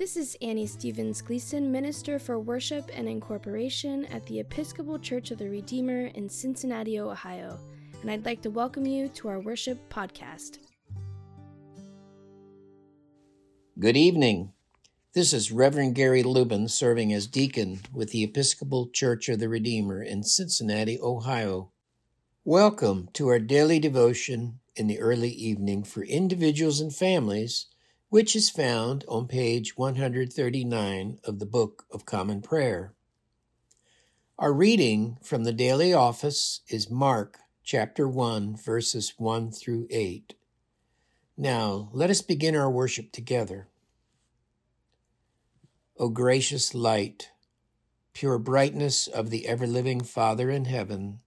This 0.00 0.16
is 0.16 0.34
Annie 0.40 0.66
Stevens 0.66 1.20
Gleason, 1.20 1.70
Minister 1.70 2.18
for 2.18 2.40
Worship 2.40 2.90
and 2.94 3.06
Incorporation 3.06 4.06
at 4.06 4.24
the 4.24 4.40
Episcopal 4.40 4.98
Church 4.98 5.30
of 5.30 5.36
the 5.36 5.50
Redeemer 5.50 6.06
in 6.06 6.26
Cincinnati, 6.26 6.98
Ohio, 6.98 7.58
and 8.00 8.10
I'd 8.10 8.24
like 8.24 8.40
to 8.40 8.48
welcome 8.48 8.86
you 8.86 9.10
to 9.10 9.28
our 9.28 9.40
worship 9.40 9.78
podcast. 9.90 10.56
Good 13.78 13.98
evening. 13.98 14.54
This 15.12 15.34
is 15.34 15.52
Reverend 15.52 15.96
Gary 15.96 16.22
Lubin 16.22 16.68
serving 16.68 17.12
as 17.12 17.26
deacon 17.26 17.80
with 17.92 18.10
the 18.10 18.24
Episcopal 18.24 18.88
Church 18.88 19.28
of 19.28 19.38
the 19.38 19.50
Redeemer 19.50 20.02
in 20.02 20.22
Cincinnati, 20.22 20.98
Ohio. 20.98 21.72
Welcome 22.42 23.10
to 23.12 23.28
our 23.28 23.38
daily 23.38 23.78
devotion 23.78 24.60
in 24.74 24.86
the 24.86 24.98
early 24.98 25.28
evening 25.30 25.84
for 25.84 26.02
individuals 26.04 26.80
and 26.80 26.90
families 26.90 27.66
which 28.10 28.34
is 28.34 28.50
found 28.50 29.04
on 29.06 29.28
page 29.28 29.76
139 29.76 31.18
of 31.22 31.38
the 31.38 31.46
Book 31.46 31.84
of 31.92 32.04
Common 32.04 32.42
Prayer. 32.42 32.92
Our 34.36 34.52
reading 34.52 35.16
from 35.22 35.44
the 35.44 35.52
daily 35.52 35.94
office 35.94 36.62
is 36.68 36.90
Mark 36.90 37.38
chapter 37.62 38.08
1, 38.08 38.56
verses 38.56 39.14
1 39.16 39.52
through 39.52 39.86
8. 39.90 40.34
Now, 41.36 41.88
let 41.92 42.10
us 42.10 42.20
begin 42.20 42.56
our 42.56 42.68
worship 42.68 43.12
together. 43.12 43.68
O 45.96 46.08
gracious 46.08 46.74
light, 46.74 47.30
pure 48.12 48.38
brightness 48.38 49.06
of 49.06 49.30
the 49.30 49.46
ever 49.46 49.68
living 49.68 50.00
Father 50.00 50.50
in 50.50 50.64
heaven, 50.64 51.20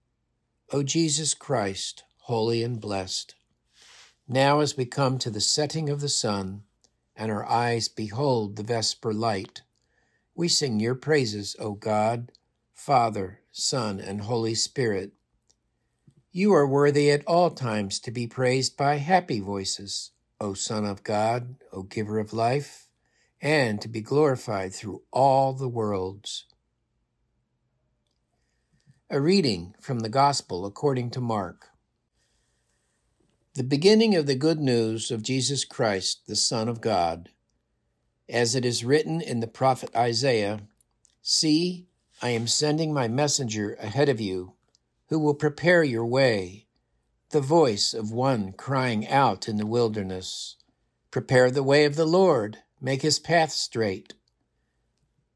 O 0.70 0.82
Jesus 0.82 1.32
Christ, 1.32 2.04
holy 2.24 2.62
and 2.62 2.78
blessed, 2.78 3.36
now 4.28 4.60
as 4.60 4.76
we 4.76 4.84
come 4.84 5.16
to 5.16 5.30
the 5.30 5.40
setting 5.40 5.88
of 5.88 6.02
the 6.02 6.10
sun, 6.10 6.64
and 7.16 7.30
our 7.30 7.44
eyes 7.46 7.88
behold 7.88 8.56
the 8.56 8.62
vesper 8.62 9.12
light. 9.12 9.62
We 10.34 10.48
sing 10.48 10.80
your 10.80 10.94
praises, 10.94 11.54
O 11.58 11.72
God, 11.72 12.32
Father, 12.72 13.40
Son, 13.52 14.00
and 14.00 14.22
Holy 14.22 14.54
Spirit. 14.54 15.12
You 16.32 16.52
are 16.52 16.66
worthy 16.66 17.12
at 17.12 17.24
all 17.26 17.50
times 17.50 18.00
to 18.00 18.10
be 18.10 18.26
praised 18.26 18.76
by 18.76 18.96
happy 18.96 19.38
voices, 19.38 20.10
O 20.40 20.54
Son 20.54 20.84
of 20.84 21.04
God, 21.04 21.54
O 21.72 21.84
Giver 21.84 22.18
of 22.18 22.32
life, 22.32 22.88
and 23.40 23.80
to 23.80 23.88
be 23.88 24.00
glorified 24.00 24.74
through 24.74 25.02
all 25.12 25.52
the 25.52 25.68
worlds. 25.68 26.46
A 29.08 29.20
reading 29.20 29.76
from 29.80 30.00
the 30.00 30.08
Gospel 30.08 30.66
according 30.66 31.10
to 31.10 31.20
Mark. 31.20 31.68
The 33.56 33.62
beginning 33.62 34.16
of 34.16 34.26
the 34.26 34.34
good 34.34 34.58
news 34.58 35.12
of 35.12 35.22
Jesus 35.22 35.64
Christ, 35.64 36.26
the 36.26 36.34
Son 36.34 36.68
of 36.68 36.80
God. 36.80 37.28
As 38.28 38.56
it 38.56 38.64
is 38.64 38.84
written 38.84 39.20
in 39.20 39.38
the 39.38 39.46
prophet 39.46 39.94
Isaiah 39.94 40.62
See, 41.22 41.86
I 42.20 42.30
am 42.30 42.48
sending 42.48 42.92
my 42.92 43.06
messenger 43.06 43.74
ahead 43.74 44.08
of 44.08 44.20
you, 44.20 44.54
who 45.06 45.20
will 45.20 45.36
prepare 45.36 45.84
your 45.84 46.04
way, 46.04 46.66
the 47.30 47.40
voice 47.40 47.94
of 47.94 48.10
one 48.10 48.50
crying 48.54 49.06
out 49.06 49.48
in 49.48 49.56
the 49.56 49.66
wilderness 49.66 50.56
Prepare 51.12 51.52
the 51.52 51.62
way 51.62 51.84
of 51.84 51.94
the 51.94 52.06
Lord, 52.06 52.58
make 52.80 53.02
his 53.02 53.20
path 53.20 53.52
straight. 53.52 54.14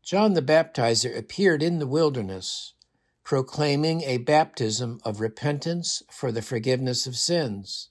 John 0.03 0.35
the 0.35 0.43
Baptizer 0.43 1.17
appeared 1.17 1.63
in 1.63 1.79
the 1.79 1.87
wilderness, 1.87 2.73
proclaiming 3.23 4.03
a 4.03 4.19
baptism 4.19 4.99
of 5.05 5.21
repentance 5.21 6.03
for 6.11 6.33
the 6.33 6.43
forgiveness 6.43 7.07
of 7.07 7.17
sins 7.17 7.91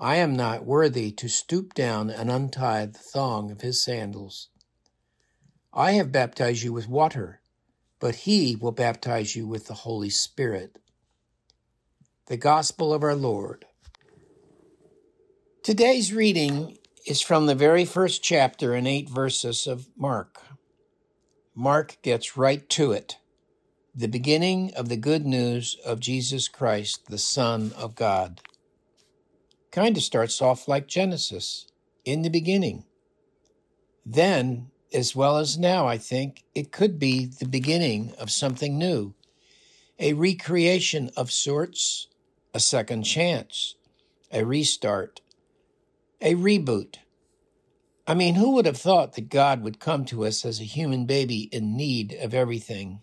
I 0.00 0.16
am 0.16 0.36
not 0.36 0.64
worthy 0.64 1.10
to 1.10 1.28
stoop 1.28 1.74
down 1.74 2.08
and 2.08 2.30
untie 2.30 2.86
the 2.86 2.98
thong 2.98 3.50
of 3.50 3.62
his 3.62 3.82
sandals. 3.82 4.48
I 5.72 5.92
have 5.92 6.12
baptized 6.12 6.62
you 6.62 6.72
with 6.72 6.88
water, 6.88 7.40
but 7.98 8.14
he 8.14 8.54
will 8.54 8.70
baptize 8.70 9.34
you 9.34 9.44
with 9.44 9.66
the 9.66 9.74
Holy 9.74 10.10
Spirit. 10.10 10.78
The 12.26 12.36
Gospel 12.36 12.94
of 12.94 13.02
our 13.02 13.16
Lord. 13.16 13.64
Today's 15.64 16.12
reading 16.12 16.78
is 17.04 17.20
from 17.20 17.46
the 17.46 17.56
very 17.56 17.84
first 17.84 18.22
chapter 18.22 18.74
and 18.74 18.86
eight 18.86 19.08
verses 19.08 19.66
of 19.66 19.88
Mark. 19.96 20.40
Mark 21.56 21.98
gets 22.02 22.36
right 22.36 22.68
to 22.68 22.92
it. 22.92 23.18
The 23.92 24.06
beginning 24.06 24.72
of 24.74 24.88
the 24.88 24.96
good 24.96 25.26
news 25.26 25.76
of 25.84 25.98
Jesus 25.98 26.46
Christ, 26.46 27.06
the 27.06 27.18
Son 27.18 27.72
of 27.76 27.96
God 27.96 28.40
kind 29.70 29.96
of 29.96 30.02
starts 30.02 30.40
off 30.40 30.68
like 30.68 30.86
Genesis, 30.86 31.66
in 32.04 32.22
the 32.22 32.30
beginning. 32.30 32.84
Then, 34.04 34.70
as 34.92 35.14
well 35.14 35.36
as 35.36 35.58
now, 35.58 35.86
I 35.86 35.98
think, 35.98 36.44
it 36.54 36.72
could 36.72 36.98
be 36.98 37.26
the 37.26 37.48
beginning 37.48 38.14
of 38.18 38.30
something 38.30 38.78
new, 38.78 39.14
a 39.98 40.14
recreation 40.14 41.10
of 41.16 41.30
sorts, 41.30 42.08
a 42.54 42.60
second 42.60 43.02
chance, 43.02 43.74
a 44.32 44.44
restart, 44.44 45.20
a 46.20 46.34
reboot. 46.34 46.96
I 48.06 48.14
mean, 48.14 48.36
who 48.36 48.52
would 48.52 48.64
have 48.64 48.78
thought 48.78 49.14
that 49.14 49.28
God 49.28 49.62
would 49.62 49.80
come 49.80 50.06
to 50.06 50.24
us 50.24 50.46
as 50.46 50.60
a 50.60 50.64
human 50.64 51.04
baby 51.04 51.50
in 51.52 51.76
need 51.76 52.14
of 52.14 52.32
everything? 52.32 53.02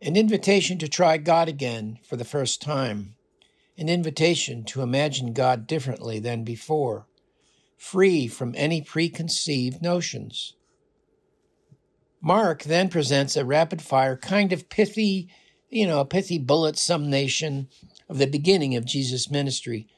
An 0.00 0.16
invitation 0.16 0.78
to 0.78 0.88
try 0.88 1.16
God 1.16 1.48
again 1.48 2.00
for 2.02 2.16
the 2.16 2.24
first 2.24 2.60
time 2.60 3.14
an 3.82 3.90
invitation 3.90 4.64
to 4.64 4.80
imagine 4.80 5.34
God 5.34 5.66
differently 5.66 6.18
than 6.18 6.44
before, 6.44 7.06
free 7.76 8.28
from 8.28 8.54
any 8.56 8.80
preconceived 8.80 9.82
notions. 9.82 10.54
Mark 12.22 12.62
then 12.62 12.88
presents 12.88 13.36
a 13.36 13.44
rapid 13.44 13.82
fire, 13.82 14.16
kind 14.16 14.52
of 14.52 14.70
pithy, 14.70 15.28
you 15.68 15.86
know, 15.86 16.00
a 16.00 16.04
pithy 16.04 16.38
bullet 16.38 16.78
summation 16.78 17.68
of 18.08 18.18
the 18.18 18.26
beginning 18.26 18.76
of 18.76 18.86
Jesus' 18.86 19.30
ministry. 19.30 19.88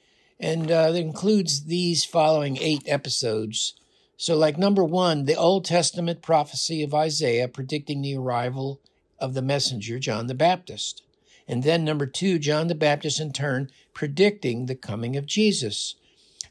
And 0.41 0.71
uh, 0.71 0.91
it 0.95 0.97
includes 0.97 1.67
these 1.67 2.05
following 2.05 2.57
eight 2.57 2.83
episodes. 2.87 3.75
So, 4.17 4.37
like 4.37 4.57
number 4.57 4.83
one, 4.83 5.27
the 5.27 5.37
Old 5.37 5.65
Testament 5.67 6.23
prophecy 6.23 6.83
of 6.83 6.95
Isaiah 6.95 7.49
predicting 7.49 8.01
the 8.01 8.17
arrival 8.17 8.81
of 9.19 9.35
the 9.35 9.43
messenger, 9.43 9.99
John 9.99 10.27
the 10.27 10.35
Baptist. 10.35 11.04
And 11.47 11.63
then 11.63 11.85
number 11.85 12.07
two, 12.07 12.39
John 12.39 12.69
the 12.69 12.75
Baptist 12.75 13.21
in 13.21 13.33
turn 13.33 13.71
predicting 13.93 14.67
the 14.67 14.75
coming 14.75 15.17
of 15.17 15.27
Jesus. 15.27 15.95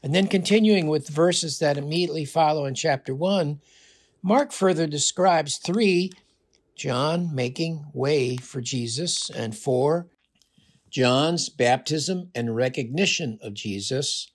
And 0.02 0.14
then 0.14 0.26
continuing 0.26 0.86
with 0.88 1.08
verses 1.08 1.58
that 1.58 1.78
immediately 1.78 2.24
follow 2.24 2.66
in 2.66 2.74
chapter 2.74 3.14
one, 3.14 3.60
Mark 4.22 4.52
further 4.52 4.86
describes 4.86 5.58
three, 5.58 6.12
John 6.76 7.34
making 7.34 7.86
way 7.92 8.36
for 8.36 8.60
Jesus, 8.60 9.30
and 9.30 9.56
four, 9.56 10.08
John's 10.90 11.48
baptism 11.48 12.30
and 12.34 12.54
recognition 12.54 13.38
of 13.42 13.54
Jesus. 13.54 14.30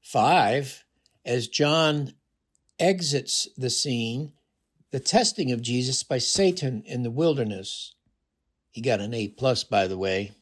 Five, 0.00 0.84
as 1.24 1.48
John 1.48 2.14
exits 2.78 3.48
the 3.56 3.70
scene, 3.70 4.32
the 4.90 5.00
testing 5.00 5.52
of 5.52 5.60
Jesus 5.60 6.02
by 6.02 6.18
Satan 6.18 6.82
in 6.86 7.02
the 7.02 7.10
wilderness. 7.10 7.94
He 8.70 8.80
got 8.80 9.00
an 9.00 9.14
A 9.14 9.28
plus, 9.28 9.64
by 9.64 9.86
the 9.86 9.98
way. 9.98 10.32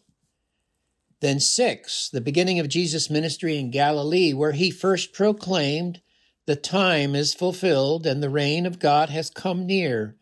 Then 1.20 1.40
six, 1.40 2.10
the 2.10 2.20
beginning 2.20 2.58
of 2.58 2.68
Jesus' 2.68 3.08
ministry 3.08 3.56
in 3.56 3.70
Galilee, 3.70 4.32
where 4.32 4.52
he 4.52 4.70
first 4.70 5.12
proclaimed, 5.12 6.02
The 6.44 6.56
time 6.56 7.14
is 7.14 7.32
fulfilled 7.32 8.06
and 8.06 8.22
the 8.22 8.30
reign 8.30 8.66
of 8.66 8.78
God 8.78 9.08
has 9.10 9.30
come 9.30 9.66
near. 9.66 10.16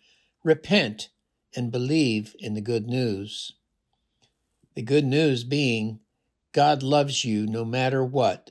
Repent 0.44 1.08
and 1.56 1.72
believe 1.72 2.36
in 2.38 2.54
the 2.54 2.60
good 2.60 2.86
news. 2.86 3.52
The 4.74 4.82
good 4.82 5.04
news 5.04 5.42
being, 5.42 6.00
God 6.52 6.82
loves 6.82 7.24
you 7.24 7.46
no 7.46 7.64
matter 7.64 8.04
what, 8.04 8.50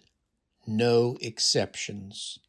no 0.68 1.18
exceptions. 1.22 2.40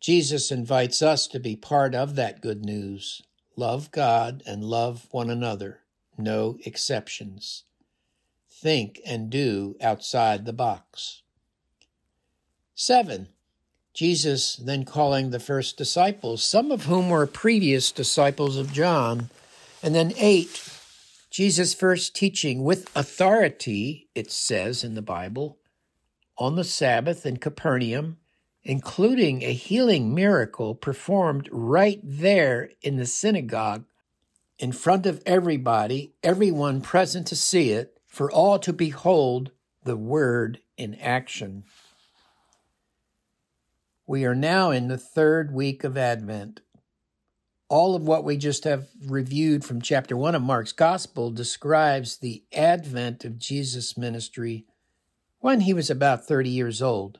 Jesus 0.00 0.50
invites 0.50 1.00
us 1.00 1.26
to 1.28 1.40
be 1.40 1.56
part 1.56 1.94
of 1.94 2.14
that 2.16 2.42
good 2.42 2.64
news. 2.64 3.22
Love 3.56 3.90
God 3.90 4.42
and 4.46 4.64
love 4.64 5.08
one 5.10 5.30
another 5.30 5.83
no 6.18 6.58
exceptions. 6.64 7.64
Think 8.50 9.00
and 9.06 9.30
do 9.30 9.76
outside 9.80 10.44
the 10.44 10.52
box. 10.52 11.22
7. 12.74 13.28
Jesus 13.92 14.56
then 14.56 14.84
calling 14.84 15.30
the 15.30 15.38
first 15.38 15.76
disciples, 15.76 16.42
some 16.42 16.72
of 16.72 16.86
whom 16.86 17.08
were 17.08 17.26
previous 17.26 17.92
disciples 17.92 18.56
of 18.56 18.72
John. 18.72 19.30
And 19.82 19.94
then 19.94 20.12
eight, 20.16 20.68
Jesus' 21.30 21.74
first 21.74 22.14
teaching 22.14 22.64
with 22.64 22.90
authority, 22.96 24.08
it 24.14 24.32
says 24.32 24.82
in 24.82 24.94
the 24.94 25.02
Bible, 25.02 25.58
on 26.36 26.56
the 26.56 26.64
Sabbath 26.64 27.24
in 27.24 27.36
Capernaum, 27.36 28.16
including 28.64 29.42
a 29.42 29.52
healing 29.52 30.14
miracle 30.14 30.74
performed 30.74 31.48
right 31.52 32.00
there 32.02 32.70
in 32.82 32.96
the 32.96 33.06
synagogue 33.06 33.84
in 34.58 34.72
front 34.72 35.06
of 35.06 35.22
everybody, 35.26 36.14
everyone 36.22 36.80
present 36.80 37.26
to 37.28 37.36
see 37.36 37.70
it, 37.70 37.98
for 38.06 38.30
all 38.30 38.58
to 38.60 38.72
behold 38.72 39.50
the 39.82 39.96
word 39.96 40.60
in 40.76 40.94
action. 40.96 41.64
We 44.06 44.24
are 44.24 44.34
now 44.34 44.70
in 44.70 44.88
the 44.88 44.98
third 44.98 45.52
week 45.52 45.82
of 45.82 45.96
Advent. 45.96 46.60
All 47.68 47.96
of 47.96 48.06
what 48.06 48.22
we 48.22 48.36
just 48.36 48.64
have 48.64 48.88
reviewed 49.04 49.64
from 49.64 49.80
chapter 49.80 50.16
1 50.16 50.34
of 50.34 50.42
Mark's 50.42 50.72
Gospel 50.72 51.30
describes 51.30 52.18
the 52.18 52.44
advent 52.52 53.24
of 53.24 53.38
Jesus' 53.38 53.96
ministry 53.96 54.66
when 55.40 55.62
he 55.62 55.74
was 55.74 55.90
about 55.90 56.26
30 56.26 56.50
years 56.50 56.80
old. 56.80 57.18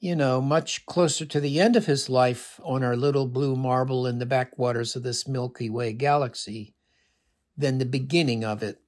You 0.00 0.14
know, 0.14 0.40
much 0.40 0.86
closer 0.86 1.26
to 1.26 1.40
the 1.40 1.58
end 1.58 1.74
of 1.74 1.86
his 1.86 2.08
life 2.08 2.60
on 2.62 2.84
our 2.84 2.96
little 2.96 3.26
blue 3.26 3.56
marble 3.56 4.06
in 4.06 4.20
the 4.20 4.26
backwaters 4.26 4.94
of 4.94 5.02
this 5.02 5.26
Milky 5.26 5.68
Way 5.68 5.92
galaxy 5.92 6.76
than 7.56 7.78
the 7.78 7.84
beginning 7.84 8.44
of 8.44 8.62
it. 8.62 8.80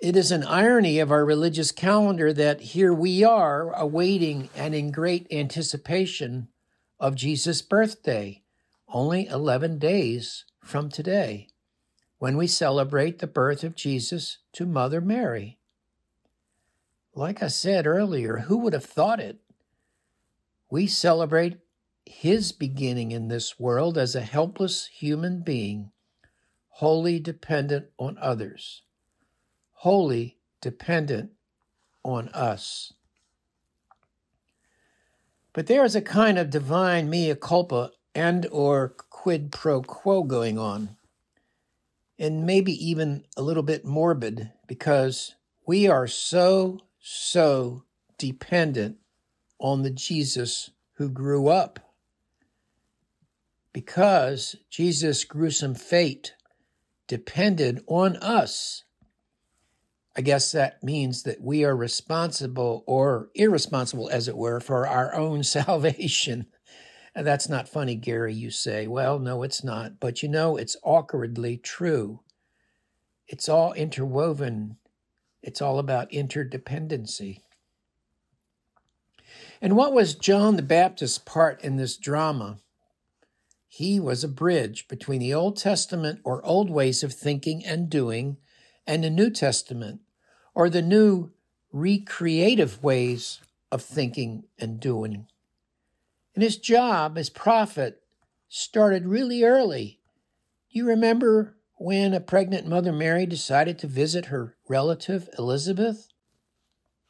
It 0.00 0.16
is 0.16 0.30
an 0.30 0.44
irony 0.44 0.98
of 0.98 1.12
our 1.12 1.26
religious 1.26 1.70
calendar 1.70 2.32
that 2.32 2.62
here 2.62 2.94
we 2.94 3.22
are 3.22 3.74
awaiting 3.74 4.48
and 4.56 4.74
in 4.74 4.90
great 4.90 5.26
anticipation 5.30 6.48
of 6.98 7.14
Jesus' 7.14 7.60
birthday, 7.60 8.42
only 8.88 9.26
11 9.26 9.78
days 9.78 10.46
from 10.64 10.88
today, 10.88 11.48
when 12.18 12.38
we 12.38 12.46
celebrate 12.46 13.18
the 13.18 13.26
birth 13.26 13.62
of 13.62 13.74
Jesus 13.74 14.38
to 14.54 14.64
Mother 14.64 15.02
Mary. 15.02 15.59
Like 17.14 17.42
I 17.42 17.48
said 17.48 17.86
earlier, 17.86 18.38
who 18.38 18.58
would 18.58 18.72
have 18.72 18.84
thought 18.84 19.20
it? 19.20 19.38
We 20.70 20.86
celebrate 20.86 21.58
his 22.06 22.52
beginning 22.52 23.12
in 23.12 23.28
this 23.28 23.58
world 23.58 23.98
as 23.98 24.14
a 24.14 24.20
helpless 24.20 24.86
human 24.86 25.42
being, 25.42 25.90
wholly 26.68 27.18
dependent 27.18 27.86
on 27.98 28.16
others 28.18 28.82
wholly 29.80 30.36
dependent 30.60 31.30
on 32.04 32.28
us. 32.28 32.92
But 35.54 35.68
there 35.68 35.86
is 35.86 35.96
a 35.96 36.02
kind 36.02 36.38
of 36.38 36.50
divine 36.50 37.08
mea 37.08 37.34
culpa 37.34 37.92
and 38.14 38.46
or 38.52 38.90
quid 38.90 39.52
pro 39.52 39.80
quo 39.80 40.22
going 40.22 40.58
on. 40.58 40.98
And 42.18 42.44
maybe 42.44 42.72
even 42.72 43.24
a 43.38 43.42
little 43.42 43.62
bit 43.62 43.86
morbid 43.86 44.52
because 44.66 45.34
we 45.66 45.88
are 45.88 46.06
so, 46.06 46.80
so 47.00 47.84
dependent 48.18 48.98
on 49.58 49.82
the 49.82 49.90
Jesus 49.90 50.70
who 50.94 51.08
grew 51.08 51.48
up. 51.48 51.80
Because 53.72 54.56
Jesus' 54.68 55.24
gruesome 55.24 55.74
fate 55.74 56.34
depended 57.06 57.82
on 57.86 58.16
us 58.16 58.84
I 60.16 60.22
guess 60.22 60.52
that 60.52 60.82
means 60.82 61.22
that 61.22 61.40
we 61.40 61.64
are 61.64 61.76
responsible 61.76 62.82
or 62.86 63.30
irresponsible, 63.34 64.10
as 64.10 64.28
it 64.28 64.36
were, 64.36 64.60
for 64.60 64.86
our 64.86 65.14
own 65.14 65.42
salvation. 65.44 66.46
And 67.14 67.26
that's 67.26 67.48
not 67.48 67.68
funny, 67.68 67.94
Gary, 67.94 68.34
you 68.34 68.50
say. 68.50 68.86
Well, 68.86 69.18
no, 69.18 69.42
it's 69.42 69.64
not. 69.64 70.00
But 70.00 70.22
you 70.22 70.28
know, 70.28 70.56
it's 70.56 70.76
awkwardly 70.82 71.56
true. 71.56 72.20
It's 73.26 73.48
all 73.48 73.72
interwoven, 73.72 74.76
it's 75.42 75.62
all 75.62 75.78
about 75.78 76.10
interdependency. 76.10 77.40
And 79.62 79.76
what 79.76 79.92
was 79.92 80.14
John 80.14 80.56
the 80.56 80.62
Baptist's 80.62 81.18
part 81.18 81.62
in 81.62 81.76
this 81.76 81.96
drama? 81.96 82.58
He 83.68 84.00
was 84.00 84.24
a 84.24 84.28
bridge 84.28 84.88
between 84.88 85.20
the 85.20 85.34
Old 85.34 85.56
Testament 85.56 86.20
or 86.24 86.44
old 86.44 86.70
ways 86.70 87.02
of 87.02 87.12
thinking 87.12 87.64
and 87.64 87.88
doing 87.88 88.38
and 88.86 89.04
the 89.04 89.10
New 89.10 89.30
Testament 89.30 90.00
or 90.54 90.68
the 90.68 90.82
new 90.82 91.30
recreative 91.72 92.82
ways 92.82 93.40
of 93.70 93.82
thinking 93.82 94.44
and 94.58 94.80
doing. 94.80 95.26
And 96.34 96.42
his 96.42 96.56
job 96.56 97.16
as 97.16 97.30
prophet 97.30 98.02
started 98.48 99.06
really 99.06 99.44
early. 99.44 100.00
You 100.68 100.86
remember 100.86 101.54
when 101.80 102.12
a 102.12 102.20
pregnant 102.20 102.66
Mother 102.66 102.92
Mary 102.92 103.24
decided 103.24 103.78
to 103.78 103.86
visit 103.86 104.26
her 104.26 104.54
relative 104.68 105.30
Elizabeth, 105.38 106.08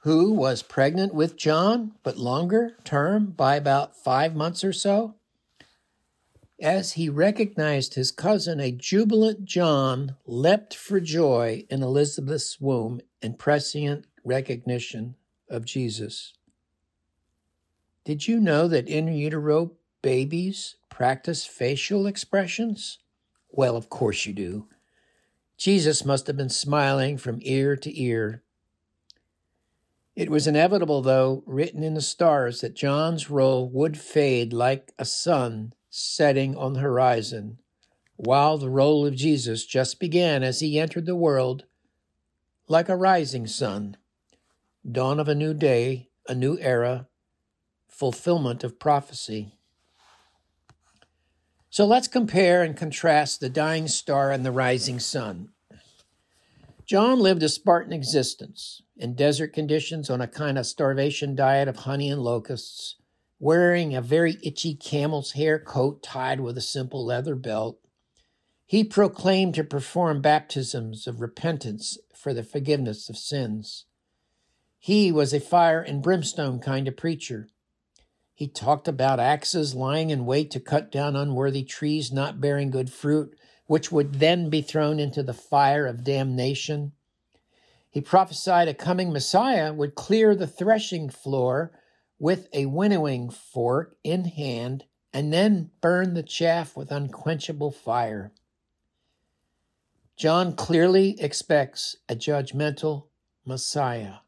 who 0.03 0.33
was 0.33 0.63
pregnant 0.63 1.13
with 1.13 1.37
John, 1.37 1.91
but 2.05 2.17
longer 2.17 2.77
term 2.85 3.33
by 3.33 3.57
about 3.57 3.97
five 3.97 4.37
months 4.37 4.63
or 4.63 4.73
so? 4.73 5.17
As 6.63 6.93
he 6.93 7.09
recognized 7.09 7.95
his 7.95 8.13
cousin, 8.13 8.61
a 8.61 8.71
jubilant 8.71 9.45
John 9.45 10.15
leapt 10.25 10.77
for 10.77 11.01
joy 11.01 11.67
in 11.69 11.83
Elizabeth's 11.83 12.61
womb 12.61 13.01
in 13.21 13.35
prescient 13.35 14.07
recognition 14.23 15.17
of 15.49 15.65
Jesus. 15.65 16.35
Did 18.05 18.29
you 18.29 18.39
know 18.39 18.69
that 18.69 18.87
in 18.87 19.09
utero 19.09 19.73
babies 20.01 20.77
practice 20.89 21.45
facial 21.45 22.07
expressions? 22.07 23.01
Well, 23.51 23.77
of 23.77 23.89
course 23.91 24.27
you 24.27 24.33
do. 24.33 24.69
Jesus 25.57 26.05
must 26.05 26.27
have 26.27 26.37
been 26.37 26.49
smiling 26.49 27.19
from 27.19 27.39
ear 27.43 27.77
to 27.77 28.01
ear. 28.01 28.43
It 30.17 30.31
was 30.31 30.47
inevitable, 30.47 31.03
though, 31.03 31.43
written 31.47 31.83
in 31.83 31.95
the 31.95 32.01
stars, 32.01 32.61
that 32.61 32.75
John's 32.75 33.31
role 33.31 33.69
would 33.69 33.99
fade 33.99 34.53
like 34.53 34.93
a 34.99 35.05
sun 35.05 35.75
setting 35.89 36.57
on 36.57 36.75
the 36.75 36.81
horizon, 36.81 37.59
while 38.17 38.59
the 38.59 38.71
role 38.71 39.07
of 39.07 39.15
Jesus 39.15 39.67
just 39.67 40.01
began 40.01 40.43
as 40.43 40.61
he 40.61 40.79
entered 40.79 41.07
the 41.07 41.17
world 41.17 41.65
like 42.69 42.89
a 42.89 42.97
rising 42.97 43.47
sun, 43.47 43.97
dawn 44.91 45.19
of 45.19 45.29
a 45.29 45.35
new 45.35 45.53
day, 45.53 46.09
a 46.29 46.35
new 46.35 46.57
era, 46.59 47.09
fulfillment 47.89 48.63
of 48.63 48.79
prophecy. 48.79 49.55
So 51.71 51.87
let's 51.87 52.09
compare 52.09 52.65
and 52.65 52.77
contrast 52.77 53.39
the 53.39 53.49
dying 53.49 53.87
star 53.87 54.33
and 54.33 54.45
the 54.45 54.51
rising 54.51 54.99
sun. 54.99 55.51
John 56.85 57.21
lived 57.21 57.45
a 57.45 57.49
Spartan 57.49 57.93
existence 57.93 58.83
in 58.97 59.15
desert 59.15 59.53
conditions 59.53 60.11
on 60.11 60.21
a 60.21 60.27
kind 60.27 60.59
of 60.59 60.67
starvation 60.67 61.37
diet 61.37 61.69
of 61.69 61.77
honey 61.77 62.11
and 62.11 62.21
locusts 62.21 62.97
wearing 63.39 63.95
a 63.95 64.03
very 64.03 64.37
itchy 64.43 64.75
camel's 64.75 65.33
hair 65.33 65.61
coat 65.61 66.03
tied 66.03 66.41
with 66.41 66.59
a 66.59 66.61
simple 66.61 67.07
leather 67.07 67.37
belt. 67.37 67.79
He 68.67 68.83
proclaimed 68.83 69.55
to 69.55 69.65
perform 69.65 70.21
baptisms 70.21 71.07
of 71.07 71.21
repentance 71.21 71.99
for 72.13 72.35
the 72.35 72.43
forgiveness 72.43 73.09
of 73.09 73.17
sins. 73.17 73.85
He 74.81 75.13
was 75.13 75.33
a 75.33 75.41
fire 75.41 75.81
and 75.81 76.03
brimstone 76.03 76.59
kind 76.59 76.89
of 76.89 76.97
preacher. 76.97 77.49
He 78.41 78.49
talked 78.49 78.89
about 78.89 79.21
axes 79.21 79.75
lying 79.75 80.09
in 80.09 80.25
wait 80.25 80.51
to 80.53 80.61
cut 80.61 80.91
down 80.91 81.15
unworthy 81.15 81.63
trees 81.63 82.11
not 82.11 82.41
bearing 82.41 82.71
good 82.71 82.91
fruit, 82.91 83.37
which 83.67 83.93
would 83.93 84.15
then 84.15 84.49
be 84.49 84.63
thrown 84.63 84.99
into 84.99 85.23
the 85.23 85.35
fire 85.35 85.87
of 85.87 86.05
damnation. 86.05 86.93
He 87.91 88.01
prophesied 88.01 88.67
a 88.67 88.73
coming 88.73 89.13
Messiah 89.13 89.75
would 89.75 89.95
clear 89.95 90.35
the 90.35 90.47
threshing 90.47 91.11
floor 91.11 91.79
with 92.19 92.49
a 92.55 92.65
winnowing 92.65 93.29
fork 93.29 93.99
in 94.03 94.25
hand 94.25 94.85
and 95.13 95.31
then 95.31 95.71
burn 95.83 96.15
the 96.15 96.23
chaff 96.23 96.75
with 96.75 96.91
unquenchable 96.91 97.71
fire. 97.71 98.33
John 100.17 100.57
clearly 100.57 101.21
expects 101.21 101.95
a 102.09 102.17
judgmental 102.17 103.09
Messiah. 103.45 104.21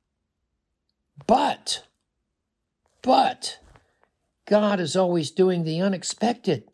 But, 1.27 1.87
but, 3.01 3.59
God 4.53 4.81
is 4.81 4.97
always 4.97 5.31
doing 5.31 5.65
the 5.65 5.81
unexpected. 5.81 6.65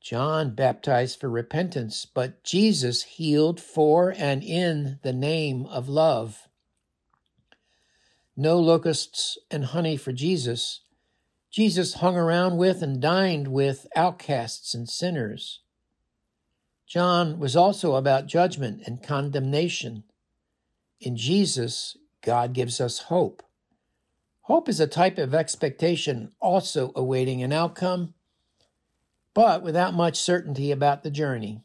John 0.00 0.52
baptized 0.52 1.20
for 1.20 1.30
repentance, 1.30 2.04
but 2.04 2.42
Jesus 2.42 3.04
healed 3.04 3.60
for 3.60 4.12
and 4.18 4.42
in 4.42 4.98
the 5.04 5.12
name 5.12 5.64
of 5.66 5.88
love 5.88 6.48
no 8.36 8.58
locusts 8.58 9.38
and 9.48 9.66
honey 9.66 9.96
for 9.96 10.10
Jesus. 10.10 10.80
Jesus 11.52 11.94
hung 11.94 12.16
around 12.16 12.56
with 12.56 12.82
and 12.82 13.00
dined 13.00 13.46
with 13.46 13.86
outcasts 13.94 14.74
and 14.74 14.88
sinners. 14.88 15.60
John 16.84 17.38
was 17.38 17.54
also 17.54 17.94
about 17.94 18.26
judgment 18.26 18.82
and 18.86 19.00
condemnation. 19.00 20.02
In 20.98 21.16
Jesus, 21.16 21.96
God 22.22 22.52
gives 22.52 22.80
us 22.80 23.02
hope 23.02 23.44
Hope 24.50 24.68
is 24.68 24.80
a 24.80 24.88
type 24.88 25.16
of 25.16 25.32
expectation 25.32 26.32
also 26.40 26.90
awaiting 26.96 27.40
an 27.40 27.52
outcome, 27.52 28.14
but 29.32 29.62
without 29.62 29.94
much 29.94 30.18
certainty 30.18 30.72
about 30.72 31.04
the 31.04 31.10
journey. 31.12 31.62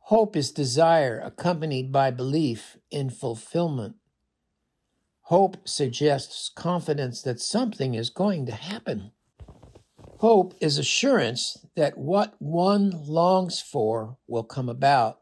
Hope 0.00 0.34
is 0.34 0.50
desire 0.50 1.20
accompanied 1.20 1.92
by 1.92 2.10
belief 2.10 2.78
in 2.90 3.10
fulfillment. 3.10 3.94
Hope 5.20 5.68
suggests 5.68 6.50
confidence 6.52 7.22
that 7.22 7.38
something 7.38 7.94
is 7.94 8.10
going 8.10 8.44
to 8.46 8.56
happen. 8.56 9.12
Hope 10.16 10.54
is 10.60 10.78
assurance 10.78 11.64
that 11.76 11.96
what 11.96 12.34
one 12.40 12.90
longs 13.06 13.60
for 13.60 14.16
will 14.26 14.42
come 14.42 14.68
about. 14.68 15.20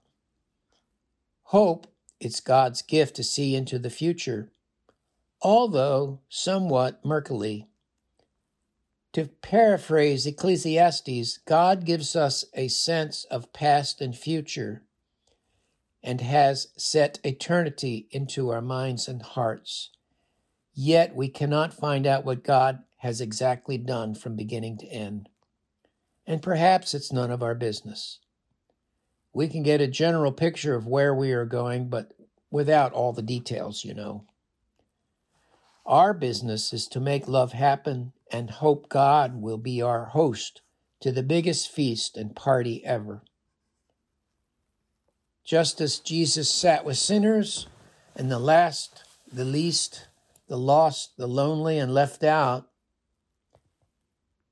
Hope 1.43 1.87
is 2.19 2.41
God's 2.41 2.81
gift 2.81 3.15
to 3.17 3.23
see 3.23 3.55
into 3.55 3.79
the 3.79 3.91
future, 3.91 4.53
although 5.47 6.19
somewhat 6.29 7.05
murkily. 7.05 7.69
To 9.12 9.26
paraphrase 9.43 10.26
Ecclesiastes, 10.26 11.38
God 11.47 11.85
gives 11.85 12.17
us 12.17 12.45
a 12.55 12.67
sense 12.67 13.25
of 13.31 13.53
past 13.53 14.00
and 14.00 14.17
future 14.17 14.83
and 16.03 16.21
has 16.21 16.67
set 16.76 17.21
eternity 17.23 18.09
into 18.11 18.50
our 18.50 18.61
minds 18.61 19.07
and 19.07 19.23
hearts. 19.23 19.91
Yet 20.75 21.15
we 21.15 21.29
cannot 21.29 21.73
find 21.73 22.09
out 22.09 22.25
what 22.25 22.43
God 22.43 22.81
has 22.97 23.21
exactly 23.21 23.79
done 23.79 24.17
from 24.17 24.35
beginning 24.35 24.79
to 24.79 24.87
end. 24.87 25.29
And 26.26 26.43
perhaps 26.43 26.93
it's 26.93 27.12
none 27.12 27.31
of 27.31 27.45
our 27.45 27.55
business. 27.55 28.19
We 29.33 29.47
can 29.47 29.62
get 29.62 29.81
a 29.81 29.87
general 29.87 30.33
picture 30.33 30.75
of 30.75 30.88
where 30.88 31.15
we 31.15 31.31
are 31.31 31.47
going, 31.47 31.88
but 31.88 32.15
without 32.50 32.93
all 32.93 33.12
the 33.12 33.23
details, 33.23 33.85
you 33.85 33.95
know. 33.95 34.25
Our 35.87 36.12
business 36.14 36.73
is 36.73 36.88
to 36.88 37.00
make 37.00 37.28
love 37.28 37.52
happen 37.52 38.12
and 38.33 38.50
hope 38.50 38.88
God 38.88 39.40
will 39.40 39.57
be 39.57 39.81
our 39.81 40.07
host 40.07 40.62
to 41.00 41.12
the 41.12 41.23
biggest 41.23 41.71
feast 41.71 42.16
and 42.16 42.35
party 42.35 42.85
ever. 42.85 43.23
Just 45.45 45.81
as 45.81 46.00
Jesus 46.00 46.50
sat 46.50 46.85
with 46.85 46.99
sinners 46.99 47.69
and 48.16 48.33
the 48.33 48.40
last, 48.40 49.05
the 49.33 49.45
least, 49.45 50.09
the 50.49 50.59
lost, 50.59 51.16
the 51.16 51.28
lonely, 51.28 51.78
and 51.78 51.95
left 51.95 52.25
out, 52.25 52.66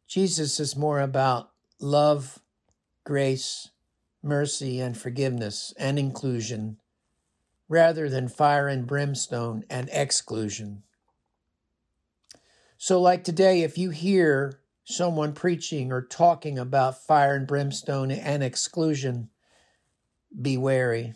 Jesus 0.06 0.60
is 0.60 0.76
more 0.76 1.00
about 1.00 1.50
love, 1.80 2.38
grace, 3.02 3.70
mercy, 4.22 4.78
and 4.78 4.96
forgiveness 4.96 5.74
and 5.76 5.98
inclusion 5.98 6.76
rather 7.68 8.08
than 8.08 8.28
fire 8.28 8.68
and 8.68 8.86
brimstone 8.86 9.64
and 9.68 9.88
exclusion. 9.90 10.84
So, 12.84 13.00
like 13.00 13.24
today, 13.24 13.62
if 13.62 13.78
you 13.78 13.88
hear 13.88 14.60
someone 14.84 15.32
preaching 15.32 15.90
or 15.90 16.02
talking 16.02 16.58
about 16.58 17.02
fire 17.02 17.34
and 17.34 17.46
brimstone 17.46 18.10
and 18.10 18.42
exclusion, 18.42 19.30
be 20.42 20.58
wary. 20.58 21.14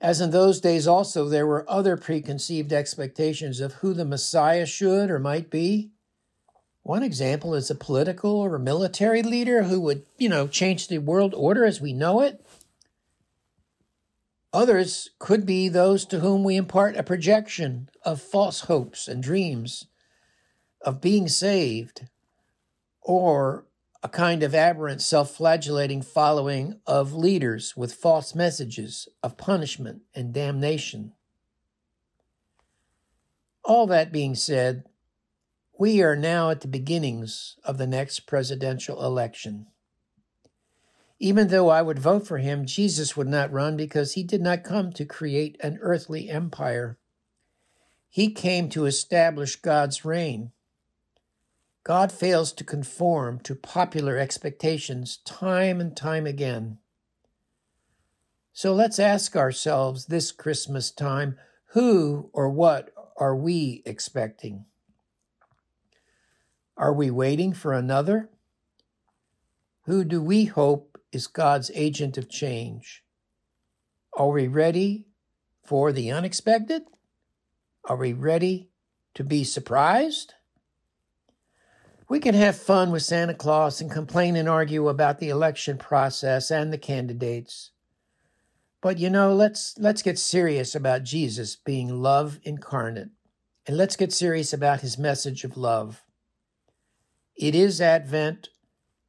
As 0.00 0.20
in 0.20 0.30
those 0.30 0.60
days, 0.60 0.86
also, 0.86 1.28
there 1.28 1.44
were 1.44 1.68
other 1.68 1.96
preconceived 1.96 2.72
expectations 2.72 3.58
of 3.58 3.72
who 3.72 3.94
the 3.94 4.04
Messiah 4.04 4.64
should 4.64 5.10
or 5.10 5.18
might 5.18 5.50
be. 5.50 5.90
One 6.84 7.02
example 7.02 7.56
is 7.56 7.68
a 7.68 7.74
political 7.74 8.30
or 8.36 8.54
a 8.54 8.60
military 8.60 9.24
leader 9.24 9.64
who 9.64 9.80
would, 9.80 10.06
you 10.18 10.28
know, 10.28 10.46
change 10.46 10.86
the 10.86 10.98
world 10.98 11.34
order 11.34 11.64
as 11.64 11.80
we 11.80 11.92
know 11.92 12.20
it. 12.20 12.46
Others 14.52 15.10
could 15.18 15.44
be 15.44 15.68
those 15.68 16.06
to 16.06 16.20
whom 16.20 16.42
we 16.42 16.56
impart 16.56 16.96
a 16.96 17.02
projection 17.02 17.90
of 18.02 18.20
false 18.20 18.60
hopes 18.60 19.06
and 19.06 19.22
dreams 19.22 19.86
of 20.80 21.00
being 21.00 21.28
saved, 21.28 22.08
or 23.02 23.66
a 24.02 24.08
kind 24.08 24.42
of 24.42 24.54
aberrant 24.54 25.02
self 25.02 25.34
flagellating 25.36 26.02
following 26.02 26.80
of 26.86 27.12
leaders 27.12 27.76
with 27.76 27.94
false 27.94 28.34
messages 28.34 29.08
of 29.22 29.36
punishment 29.36 30.02
and 30.14 30.32
damnation. 30.32 31.12
All 33.64 33.86
that 33.88 34.12
being 34.12 34.34
said, 34.34 34.84
we 35.78 36.00
are 36.02 36.16
now 36.16 36.50
at 36.50 36.62
the 36.62 36.68
beginnings 36.68 37.56
of 37.64 37.76
the 37.76 37.86
next 37.86 38.20
presidential 38.20 39.04
election. 39.04 39.66
Even 41.20 41.48
though 41.48 41.68
I 41.68 41.82
would 41.82 41.98
vote 41.98 42.26
for 42.26 42.38
him, 42.38 42.64
Jesus 42.64 43.16
would 43.16 43.26
not 43.26 43.52
run 43.52 43.76
because 43.76 44.12
he 44.12 44.22
did 44.22 44.40
not 44.40 44.62
come 44.62 44.92
to 44.92 45.04
create 45.04 45.56
an 45.60 45.78
earthly 45.80 46.30
empire. 46.30 46.96
He 48.08 48.30
came 48.30 48.68
to 48.70 48.86
establish 48.86 49.56
God's 49.56 50.04
reign. 50.04 50.52
God 51.82 52.12
fails 52.12 52.52
to 52.52 52.64
conform 52.64 53.40
to 53.40 53.54
popular 53.54 54.16
expectations 54.16 55.18
time 55.24 55.80
and 55.80 55.96
time 55.96 56.26
again. 56.26 56.78
So 58.52 58.74
let's 58.74 58.98
ask 58.98 59.36
ourselves 59.36 60.06
this 60.06 60.32
Christmas 60.32 60.90
time 60.90 61.36
who 61.72 62.30
or 62.32 62.48
what 62.48 62.90
are 63.16 63.34
we 63.34 63.82
expecting? 63.84 64.64
Are 66.76 66.92
we 66.92 67.10
waiting 67.10 67.52
for 67.52 67.72
another? 67.72 68.30
Who 69.82 70.04
do 70.04 70.22
we 70.22 70.44
hope 70.44 70.97
is 71.12 71.26
God's 71.26 71.70
agent 71.74 72.18
of 72.18 72.28
change. 72.28 73.02
Are 74.16 74.28
we 74.28 74.48
ready 74.48 75.06
for 75.64 75.92
the 75.92 76.10
unexpected? 76.10 76.82
Are 77.84 77.96
we 77.96 78.12
ready 78.12 78.70
to 79.14 79.24
be 79.24 79.44
surprised? 79.44 80.34
We 82.08 82.20
can 82.20 82.34
have 82.34 82.56
fun 82.56 82.90
with 82.90 83.02
Santa 83.02 83.34
Claus 83.34 83.80
and 83.80 83.90
complain 83.90 84.34
and 84.34 84.48
argue 84.48 84.88
about 84.88 85.18
the 85.18 85.28
election 85.28 85.76
process 85.76 86.50
and 86.50 86.72
the 86.72 86.78
candidates. 86.78 87.70
But 88.80 88.98
you 88.98 89.10
know, 89.10 89.34
let's 89.34 89.74
let's 89.78 90.02
get 90.02 90.18
serious 90.18 90.74
about 90.74 91.02
Jesus 91.02 91.56
being 91.56 92.00
love 92.02 92.38
incarnate. 92.44 93.10
And 93.66 93.76
let's 93.76 93.96
get 93.96 94.12
serious 94.12 94.52
about 94.54 94.80
his 94.80 94.96
message 94.96 95.44
of 95.44 95.56
love. 95.58 96.02
It 97.36 97.54
is 97.54 97.80
Advent 97.80 98.48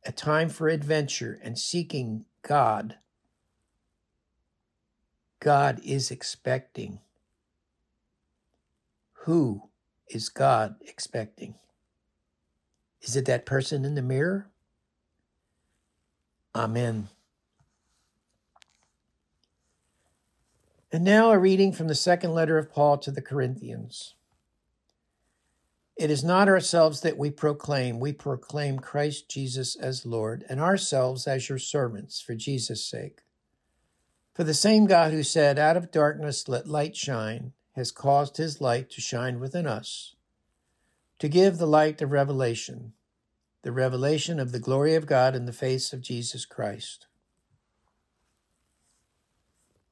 a 0.06 0.12
time 0.12 0.50
for 0.50 0.70
adventure 0.70 1.40
and 1.44 1.58
seeking 1.58 2.26
God. 2.42 2.98
God 5.40 5.80
is 5.84 6.12
expecting. 6.12 7.00
Who 9.24 9.70
is 10.08 10.30
God 10.30 10.76
expecting? 10.82 11.56
Is 13.02 13.16
it 13.16 13.26
that 13.26 13.46
person 13.46 13.86
in 13.86 13.96
the 13.96 14.02
mirror? 14.02 14.50
Amen. 16.56 17.10
And 20.92 21.04
now 21.04 21.32
a 21.32 21.38
reading 21.38 21.72
from 21.72 21.88
the 21.88 21.96
second 21.96 22.34
letter 22.34 22.58
of 22.58 22.72
Paul 22.72 22.98
to 23.00 23.12
the 23.12 23.22
Corinthians. 23.22 24.16
It 26.00 26.10
is 26.10 26.24
not 26.24 26.48
ourselves 26.48 27.02
that 27.02 27.18
we 27.18 27.30
proclaim. 27.30 28.00
We 28.00 28.14
proclaim 28.14 28.80
Christ 28.80 29.28
Jesus 29.28 29.76
as 29.76 30.06
Lord, 30.06 30.46
and 30.48 30.62
ourselves 30.62 31.28
as 31.28 31.50
your 31.50 31.58
servants 31.58 32.22
for 32.22 32.36
Jesus' 32.36 32.86
sake. 32.86 33.24
For 34.34 34.46
the 34.46 34.54
same 34.54 34.86
God 34.86 35.12
who 35.12 35.24
said, 35.24 35.60
Out 35.60 35.76
of 35.76 35.92
darkness 35.92 36.48
let 36.48 36.70
light 36.70 36.96
shine, 36.96 37.52
has 37.76 37.92
caused 37.92 38.38
his 38.38 38.62
light 38.62 38.90
to 38.92 39.02
shine 39.02 39.42
within 39.42 39.68
us, 39.68 40.16
to 41.20 41.28
give 41.28 41.58
the 41.58 41.68
light 41.68 42.02
of 42.02 42.12
revelation, 42.12 42.94
the 43.64 43.74
revelation 43.74 44.40
of 44.40 44.54
the 44.54 44.60
glory 44.60 44.96
of 44.96 45.06
God 45.06 45.36
in 45.36 45.48
the 45.48 45.52
face 45.52 45.92
of 45.92 46.00
Jesus 46.00 46.46
Christ. 46.46 47.08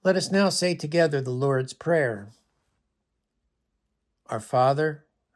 Let 0.06 0.16
us 0.16 0.32
now 0.32 0.48
say 0.48 0.74
together 0.74 1.20
the 1.20 1.32
Lord's 1.32 1.74
Prayer. 1.74 2.30
Our 4.28 4.40
Father, 4.40 5.04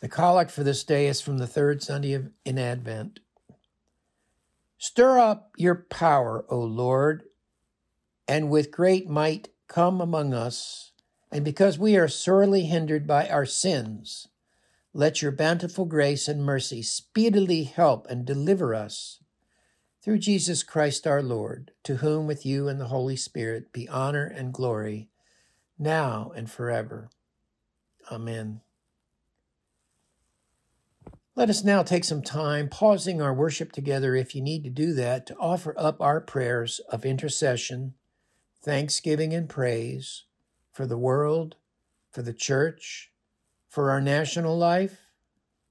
The 0.00 0.08
collect 0.08 0.50
for 0.50 0.62
this 0.62 0.84
day 0.84 1.06
is 1.06 1.20
from 1.20 1.38
the 1.38 1.46
third 1.46 1.82
Sunday 1.82 2.12
of, 2.12 2.30
in 2.44 2.58
Advent. 2.58 3.20
Stir 4.78 5.18
up 5.18 5.50
your 5.56 5.74
power, 5.74 6.44
O 6.48 6.60
Lord, 6.60 7.24
and 8.28 8.48
with 8.48 8.70
great 8.70 9.08
might 9.08 9.48
come 9.66 10.00
among 10.00 10.32
us. 10.32 10.92
And 11.32 11.44
because 11.44 11.78
we 11.78 11.96
are 11.96 12.08
sorely 12.08 12.64
hindered 12.64 13.06
by 13.06 13.28
our 13.28 13.44
sins, 13.44 14.28
let 14.94 15.20
your 15.20 15.32
bountiful 15.32 15.84
grace 15.84 16.28
and 16.28 16.44
mercy 16.44 16.82
speedily 16.82 17.64
help 17.64 18.06
and 18.08 18.24
deliver 18.24 18.74
us 18.74 19.20
through 20.00 20.18
Jesus 20.18 20.62
Christ 20.62 21.06
our 21.06 21.22
Lord, 21.22 21.72
to 21.82 21.96
whom 21.96 22.26
with 22.26 22.46
you 22.46 22.68
and 22.68 22.80
the 22.80 22.86
Holy 22.86 23.16
Spirit 23.16 23.72
be 23.72 23.88
honor 23.88 24.24
and 24.24 24.54
glory, 24.54 25.10
now 25.78 26.32
and 26.34 26.50
forever. 26.50 27.10
Amen. 28.10 28.60
Let 31.38 31.50
us 31.50 31.62
now 31.62 31.84
take 31.84 32.02
some 32.02 32.22
time, 32.22 32.68
pausing 32.68 33.22
our 33.22 33.32
worship 33.32 33.70
together 33.70 34.16
if 34.16 34.34
you 34.34 34.42
need 34.42 34.64
to 34.64 34.70
do 34.70 34.92
that, 34.94 35.24
to 35.26 35.36
offer 35.36 35.72
up 35.78 36.00
our 36.00 36.20
prayers 36.20 36.80
of 36.90 37.06
intercession, 37.06 37.94
thanksgiving, 38.60 39.32
and 39.32 39.48
praise 39.48 40.24
for 40.72 40.84
the 40.84 40.98
world, 40.98 41.54
for 42.10 42.22
the 42.22 42.32
church, 42.32 43.12
for 43.68 43.88
our 43.88 44.00
national 44.00 44.58
life, 44.58 45.02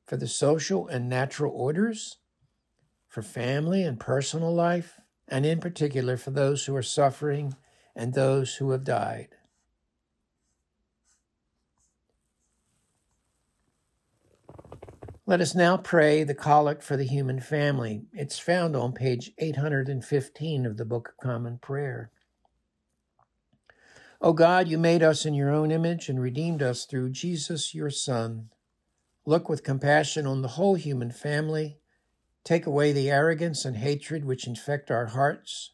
for 0.06 0.16
the 0.16 0.30
social 0.30 0.88
and 0.88 1.10
natural 1.10 1.52
orders, 1.54 2.20
for 3.10 3.22
family 3.22 3.84
and 3.84 4.00
personal 4.00 4.56
life, 4.56 5.02
and 5.28 5.46
in 5.46 5.60
particular 5.60 6.16
for 6.16 6.32
those 6.32 6.66
who 6.66 6.78
are 6.78 6.82
suffering 6.82 7.58
and 7.94 8.14
those 8.14 8.56
who 8.56 8.72
have 8.72 8.86
died. 8.86 9.36
Let 15.29 15.41
us 15.41 15.53
now 15.53 15.75
pray 15.75 16.24
the 16.24 16.34
Collect 16.34 16.81
for 16.81 16.96
the 16.96 17.03
Human 17.03 17.41
Family. 17.41 18.03
It's 18.13 18.39
found 18.39 18.77
on 18.77 18.93
page 18.93 19.34
815 19.38 20.65
of 20.65 20.77
the 20.77 20.86
Book 20.86 21.10
of 21.10 21.17
Common 21.17 21.57
Prayer. 21.57 22.12
O 24.22 24.31
God, 24.31 24.69
you 24.69 24.77
made 24.77 25.03
us 25.03 25.25
in 25.25 25.34
your 25.34 25.51
own 25.51 25.69
image 25.69 26.07
and 26.07 26.22
redeemed 26.22 26.63
us 26.63 26.86
through 26.86 27.10
Jesus, 27.10 27.75
your 27.75 27.89
Son. 27.89 28.51
Look 29.25 29.50
with 29.50 29.65
compassion 29.65 30.25
on 30.25 30.43
the 30.43 30.48
whole 30.48 30.75
human 30.75 31.12
family. 31.12 31.79
Take 32.46 32.65
away 32.65 32.93
the 32.93 33.12
arrogance 33.12 33.65
and 33.65 33.75
hatred 33.75 34.24
which 34.24 34.48
infect 34.48 34.89
our 34.89 35.07
hearts. 35.07 35.74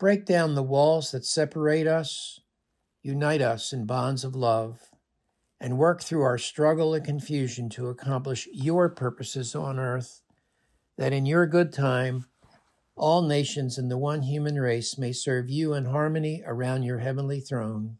Break 0.00 0.26
down 0.26 0.56
the 0.56 0.62
walls 0.64 1.12
that 1.12 1.24
separate 1.24 1.86
us. 1.86 2.40
Unite 3.00 3.42
us 3.42 3.72
in 3.72 3.86
bonds 3.86 4.24
of 4.24 4.34
love. 4.34 4.91
And 5.62 5.78
work 5.78 6.02
through 6.02 6.22
our 6.22 6.38
struggle 6.38 6.92
and 6.92 7.04
confusion 7.04 7.68
to 7.70 7.86
accomplish 7.86 8.48
your 8.52 8.88
purposes 8.88 9.54
on 9.54 9.78
earth, 9.78 10.20
that 10.96 11.12
in 11.12 11.24
your 11.24 11.46
good 11.46 11.72
time 11.72 12.26
all 12.96 13.22
nations 13.22 13.78
and 13.78 13.88
the 13.88 13.96
one 13.96 14.22
human 14.22 14.58
race 14.58 14.98
may 14.98 15.12
serve 15.12 15.48
you 15.48 15.72
in 15.72 15.84
harmony 15.84 16.42
around 16.44 16.82
your 16.82 16.98
heavenly 16.98 17.38
throne. 17.38 17.98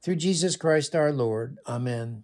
Through 0.00 0.14
Jesus 0.14 0.54
Christ 0.54 0.94
our 0.94 1.10
Lord. 1.10 1.58
Amen. 1.66 2.22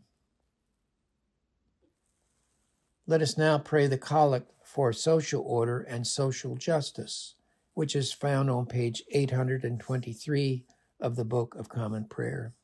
Let 3.09 3.21
us 3.21 3.37
now 3.37 3.59
pray 3.59 3.89
the 3.89 3.99
collect 3.99 4.53
for 4.65 4.93
social 4.93 5.43
order 5.43 5.81
and 5.81 6.07
social 6.07 6.55
justice, 6.55 7.35
which 7.75 7.97
is 7.97 8.13
found 8.13 8.49
on 8.49 8.67
page 8.67 9.03
823 9.11 10.65
of 11.01 11.17
the 11.17 11.25
Book 11.25 11.57
of 11.57 11.69
Common 11.69 12.05
Prayer. 12.05 12.55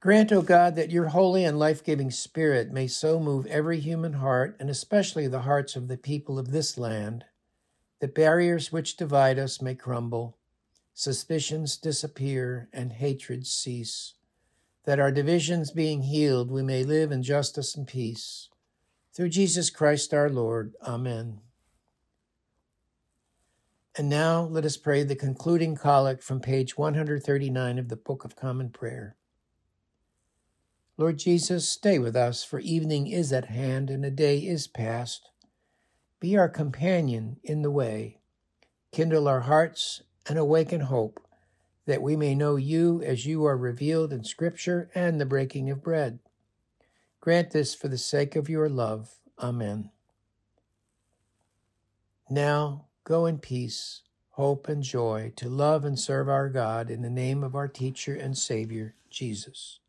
Grant, 0.00 0.32
O 0.32 0.40
God, 0.40 0.76
that 0.76 0.90
your 0.90 1.08
holy 1.08 1.44
and 1.44 1.58
life 1.58 1.84
giving 1.84 2.10
Spirit 2.10 2.72
may 2.72 2.86
so 2.86 3.20
move 3.20 3.44
every 3.46 3.78
human 3.80 4.14
heart, 4.14 4.56
and 4.58 4.70
especially 4.70 5.26
the 5.26 5.42
hearts 5.42 5.76
of 5.76 5.88
the 5.88 5.98
people 5.98 6.38
of 6.38 6.52
this 6.52 6.78
land, 6.78 7.26
that 8.00 8.14
barriers 8.14 8.72
which 8.72 8.96
divide 8.96 9.38
us 9.38 9.60
may 9.60 9.74
crumble, 9.74 10.38
suspicions 10.94 11.76
disappear, 11.76 12.70
and 12.72 12.92
hatred 12.92 13.46
cease, 13.46 14.14
that 14.86 14.98
our 14.98 15.12
divisions 15.12 15.70
being 15.70 16.00
healed, 16.00 16.50
we 16.50 16.62
may 16.62 16.82
live 16.82 17.12
in 17.12 17.22
justice 17.22 17.76
and 17.76 17.86
peace. 17.86 18.48
Through 19.14 19.28
Jesus 19.28 19.68
Christ 19.68 20.14
our 20.14 20.30
Lord. 20.30 20.72
Amen. 20.82 21.40
And 23.98 24.08
now 24.08 24.44
let 24.44 24.64
us 24.64 24.78
pray 24.78 25.02
the 25.02 25.14
concluding 25.14 25.76
collect 25.76 26.22
from 26.22 26.40
page 26.40 26.78
139 26.78 27.78
of 27.78 27.90
the 27.90 27.96
Book 27.96 28.24
of 28.24 28.34
Common 28.34 28.70
Prayer. 28.70 29.16
Lord 31.00 31.16
Jesus, 31.16 31.66
stay 31.66 31.98
with 31.98 32.14
us, 32.14 32.44
for 32.44 32.60
evening 32.60 33.06
is 33.06 33.32
at 33.32 33.46
hand 33.46 33.88
and 33.88 34.04
a 34.04 34.10
day 34.10 34.36
is 34.36 34.66
past. 34.66 35.30
Be 36.20 36.36
our 36.36 36.46
companion 36.46 37.38
in 37.42 37.62
the 37.62 37.70
way. 37.70 38.18
Kindle 38.92 39.26
our 39.26 39.40
hearts 39.40 40.02
and 40.28 40.38
awaken 40.38 40.82
hope, 40.82 41.18
that 41.86 42.02
we 42.02 42.16
may 42.16 42.34
know 42.34 42.56
you 42.56 43.00
as 43.02 43.24
you 43.24 43.46
are 43.46 43.56
revealed 43.56 44.12
in 44.12 44.24
Scripture 44.24 44.90
and 44.94 45.18
the 45.18 45.24
breaking 45.24 45.70
of 45.70 45.82
bread. 45.82 46.18
Grant 47.22 47.52
this 47.52 47.74
for 47.74 47.88
the 47.88 47.96
sake 47.96 48.36
of 48.36 48.50
your 48.50 48.68
love. 48.68 49.08
Amen. 49.38 49.88
Now 52.28 52.88
go 53.04 53.24
in 53.24 53.38
peace, 53.38 54.02
hope, 54.32 54.68
and 54.68 54.82
joy 54.82 55.32
to 55.36 55.48
love 55.48 55.86
and 55.86 55.98
serve 55.98 56.28
our 56.28 56.50
God 56.50 56.90
in 56.90 57.00
the 57.00 57.08
name 57.08 57.42
of 57.42 57.54
our 57.54 57.68
teacher 57.68 58.14
and 58.14 58.36
Savior, 58.36 58.96
Jesus. 59.08 59.80